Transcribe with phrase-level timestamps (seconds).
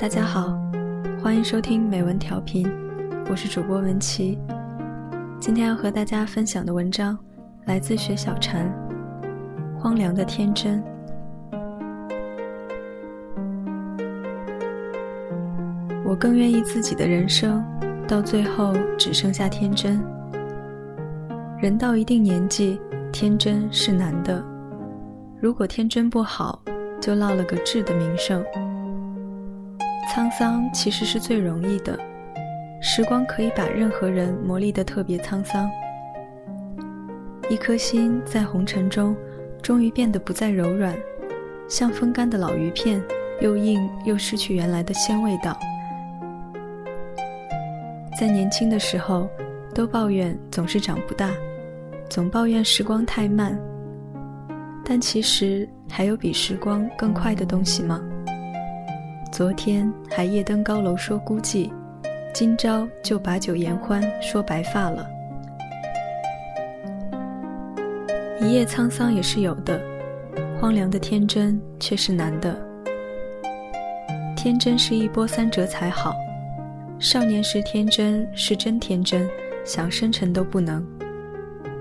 [0.00, 0.56] 大家好，
[1.20, 2.70] 欢迎收听美文调频，
[3.28, 4.38] 我是主播文琪。
[5.40, 7.18] 今天要和大家分享的文章
[7.64, 8.72] 来自雪小禅，
[9.80, 10.80] 《荒凉的天真》。
[16.04, 17.60] 我更愿意自己的人生
[18.06, 20.00] 到最后只剩下天真。
[21.60, 22.80] 人到一定年纪，
[23.12, 24.44] 天真是难的。
[25.40, 26.62] 如果天真不好，
[27.00, 28.44] 就落了个智的名声。
[30.08, 31.98] 沧桑其实是最容易的，
[32.80, 35.70] 时光可以把任何人磨砺得特别沧桑。
[37.50, 39.14] 一颗心在红尘中，
[39.62, 40.96] 终于变得不再柔软，
[41.68, 43.02] 像风干的老鱼片，
[43.40, 45.58] 又硬又失去原来的鲜味道。
[48.18, 49.28] 在年轻的时候，
[49.74, 51.30] 都抱怨总是长不大，
[52.08, 53.58] 总抱怨时光太慢。
[54.84, 58.02] 但其实还有比时光更快的东西吗？
[59.30, 61.70] 昨天还夜登高楼说孤寂，
[62.32, 65.06] 今朝就把酒言欢说白发了。
[68.40, 69.80] 一夜沧桑也是有的，
[70.58, 72.56] 荒凉的天真却是难的。
[74.34, 76.14] 天真是一波三折才好，
[76.98, 79.28] 少年时天真是真天真，
[79.64, 80.84] 想深沉都不能。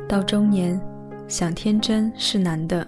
[0.07, 0.79] 到中年，
[1.27, 2.85] 想天真是难的。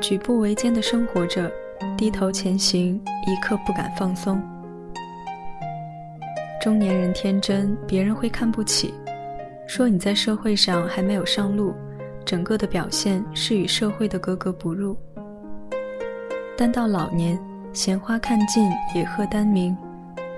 [0.00, 1.50] 举步维艰的生活着，
[1.96, 4.40] 低头前行，一刻不敢放松。
[6.60, 8.92] 中年人天真，别人会看不起，
[9.66, 11.74] 说你在社会上还没有上路，
[12.24, 14.96] 整个的表现是与社会的格格不入。
[16.56, 17.38] 但到老年，
[17.72, 19.76] 闲花看尽，野鹤丹鸣，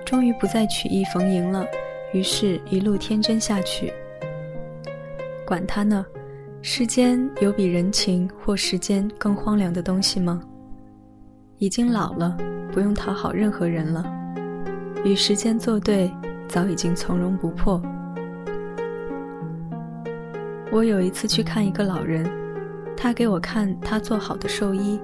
[0.04, 1.64] 终于不再曲意逢迎了，
[2.12, 3.92] 于是一路天真下去。
[5.46, 6.04] 管他呢。
[6.62, 10.42] 世间有比人情或时间更荒凉的东西吗？
[11.58, 12.36] 已经老了，
[12.70, 14.04] 不用讨好任何人了，
[15.04, 16.12] 与时间作对，
[16.46, 17.80] 早已经从容不迫。
[20.70, 22.30] 我有一次去看一个老人，
[22.94, 25.00] 他给我看他做好的寿衣，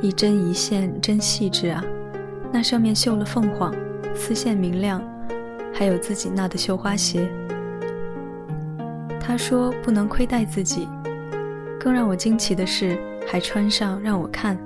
[0.00, 1.84] 一针一线真细致啊，
[2.50, 3.74] 那上面绣了凤凰，
[4.14, 5.02] 丝线明亮，
[5.74, 7.28] 还有自己纳的绣花鞋。
[9.20, 10.88] 他说不能亏待自己，
[11.78, 14.58] 更让我惊奇的是，还穿上让我看，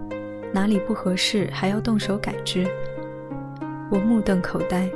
[0.58, 2.66] 哪里不合适还要动手改之。
[3.92, 4.91] 我目瞪口呆，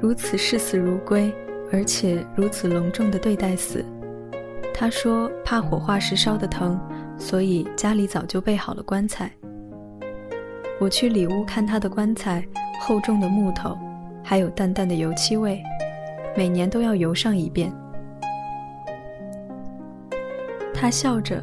[0.00, 1.34] 如此视死如归，
[1.72, 3.84] 而且如此隆重的对待死。
[4.72, 6.80] 他说怕火化时烧得疼，
[7.18, 9.28] 所以家里早就备好了棺材。
[10.78, 12.46] 我去里屋看他的棺材，
[12.78, 13.76] 厚重的木头，
[14.22, 15.60] 还有淡淡的油漆味。
[16.36, 17.72] 每年都要游上一遍。
[20.72, 21.42] 他笑着，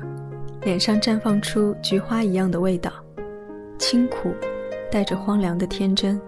[0.62, 2.92] 脸上绽放出菊花一样的味道，
[3.78, 4.34] 清苦，
[4.92, 6.20] 带着荒凉的天真。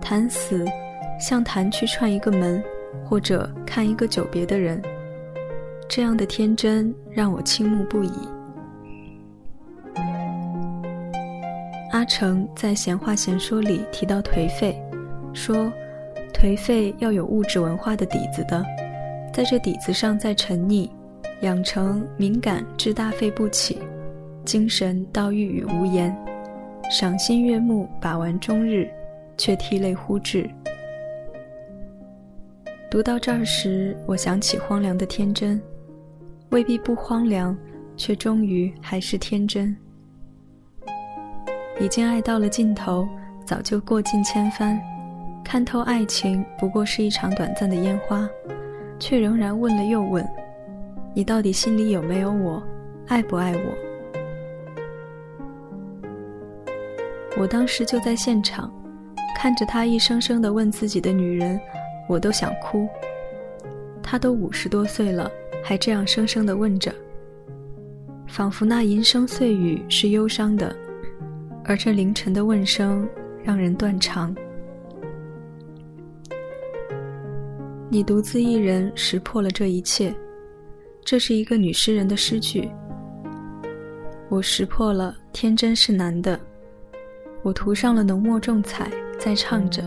[0.00, 0.64] 谈死，
[1.18, 2.62] 像谈去串一个门，
[3.04, 4.82] 或者看一个久别的人。
[5.88, 8.12] 这样的天真让我倾慕不已。
[11.92, 14.80] 阿成在《闲话闲说》里提到颓废，
[15.32, 15.72] 说。
[16.32, 18.62] 颓废要有物质文化的底子的，
[19.32, 20.90] 在这底子上再沉溺，
[21.42, 23.78] 养成敏感至大费不起，
[24.44, 26.16] 精神到欲语无言，
[26.90, 28.88] 赏心悦目把玩终日，
[29.36, 30.48] 却涕泪忽至。
[32.90, 35.60] 读到这儿时，我想起荒凉的天真，
[36.50, 37.56] 未必不荒凉，
[37.96, 39.76] 却终于还是天真。
[41.80, 43.06] 已经爱到了尽头，
[43.44, 44.80] 早就过尽千帆。
[45.44, 48.26] 看透爱情不过是一场短暂的烟花，
[48.98, 50.26] 却仍然问了又问
[51.14, 52.62] ：“你到底心里有没有我，
[53.06, 53.74] 爱不爱我？”
[57.38, 58.72] 我当时就在现场，
[59.36, 61.60] 看着他一声声的问自己的女人，
[62.08, 62.88] 我都想哭。
[64.02, 65.30] 他都五十多岁了，
[65.62, 66.94] 还这样声声的问着，
[68.26, 70.74] 仿佛那银声碎语是忧伤的，
[71.64, 73.08] 而这凌晨的问声
[73.42, 74.34] 让人断肠。
[77.88, 80.14] 你独自一人识破了这一切，
[81.04, 82.66] 这是一个女诗人的诗句。
[84.30, 86.40] 我识破了天真是男的，
[87.42, 89.84] 我涂上了浓墨重彩，在唱着。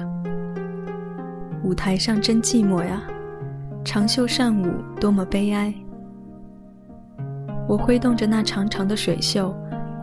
[1.64, 3.02] 舞台上真寂寞呀，
[3.84, 4.72] 长袖善舞
[5.02, 5.74] 多么悲哀。
[7.68, 9.54] 我挥动着那长长的水袖，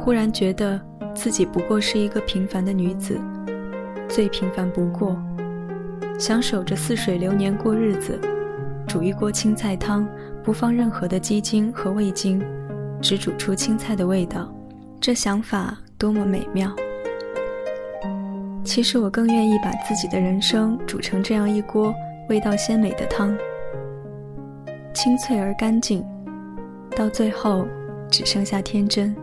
[0.01, 0.81] 忽然觉得
[1.15, 3.19] 自己不过是一个平凡的女子，
[4.09, 5.17] 最平凡不过。
[6.19, 8.19] 想守着似水流年过日子，
[8.87, 10.07] 煮一锅青菜汤，
[10.45, 12.41] 不放任何的鸡精和味精，
[13.01, 14.55] 只煮出青菜的味道。
[15.01, 16.71] 这想法多么美妙！
[18.63, 21.95] 其实我更愿意把自己的人生煮成这样一锅
[22.29, 23.35] 味道鲜美的汤，
[24.93, 26.05] 清脆而干净，
[26.95, 27.67] 到最后
[28.11, 29.17] 只剩下天真。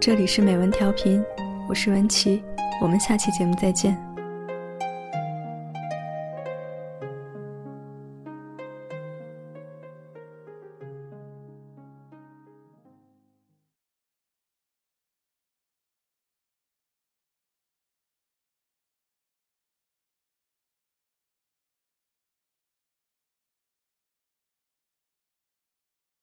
[0.00, 1.24] 这里是美文调频，
[1.68, 2.42] 我是文琪，
[2.82, 4.07] 我们下期节目再见。